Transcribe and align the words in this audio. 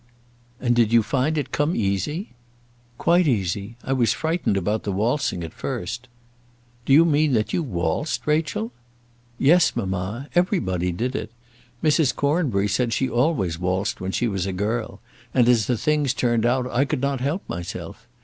"And 0.59 0.75
did 0.75 0.91
you 0.91 1.03
find 1.03 1.37
it 1.37 1.51
come 1.51 1.75
easy?" 1.75 2.31
"Quite 2.97 3.27
easy. 3.27 3.75
I 3.83 3.93
was 3.93 4.13
frightened 4.13 4.57
about 4.57 4.81
the 4.81 4.91
waltzing, 4.91 5.43
at 5.43 5.53
first." 5.53 6.07
"Do 6.87 6.91
you 6.93 7.05
mean 7.05 7.33
that 7.33 7.53
you 7.53 7.61
waltzed, 7.61 8.25
Rachel?" 8.25 8.71
"Yes, 9.37 9.75
mamma. 9.75 10.27
Everybody 10.33 10.91
did 10.91 11.15
it. 11.15 11.31
Mrs. 11.83 12.15
Cornbury 12.15 12.67
said 12.67 12.93
she 12.93 13.07
always 13.11 13.59
waltzed 13.59 14.01
when 14.01 14.11
she 14.11 14.27
was 14.27 14.47
a 14.47 14.53
girl; 14.53 14.99
and 15.35 15.47
as 15.47 15.67
the 15.67 15.77
things 15.77 16.15
turned 16.15 16.47
out 16.47 16.65
I 16.71 16.83
could 16.83 17.01
not 17.01 17.21
help 17.21 17.47
myself. 17.47 18.07